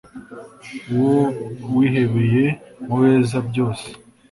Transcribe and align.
Uwo 0.97 1.21
wihebeye 1.75 2.45
mubeza 2.85 3.37
byose 3.49 3.87